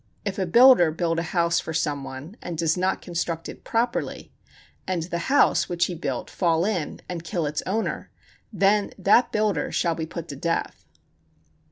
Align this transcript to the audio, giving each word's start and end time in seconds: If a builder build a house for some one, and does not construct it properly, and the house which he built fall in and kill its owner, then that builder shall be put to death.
If 0.25 0.39
a 0.39 0.47
builder 0.47 0.89
build 0.89 1.19
a 1.19 1.29
house 1.29 1.59
for 1.59 1.75
some 1.75 2.03
one, 2.03 2.35
and 2.41 2.57
does 2.57 2.75
not 2.75 3.03
construct 3.03 3.47
it 3.47 3.63
properly, 3.63 4.31
and 4.87 5.03
the 5.03 5.19
house 5.29 5.69
which 5.69 5.85
he 5.85 5.93
built 5.93 6.27
fall 6.27 6.65
in 6.65 7.01
and 7.07 7.23
kill 7.23 7.45
its 7.45 7.61
owner, 7.67 8.09
then 8.51 8.93
that 8.97 9.31
builder 9.31 9.71
shall 9.71 9.93
be 9.93 10.07
put 10.07 10.27
to 10.29 10.35
death. 10.35 10.87